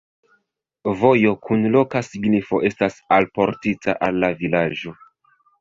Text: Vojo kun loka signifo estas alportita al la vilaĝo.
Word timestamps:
Vojo 1.01 1.33
kun 1.49 1.67
loka 1.75 2.01
signifo 2.09 2.63
estas 2.71 2.97
alportita 3.19 3.99
al 4.09 4.21
la 4.25 4.33
vilaĝo. 4.41 4.99